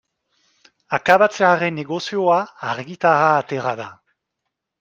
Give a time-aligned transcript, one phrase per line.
[0.97, 2.39] Akabatzearen negozioa
[2.73, 3.91] argitara atera da.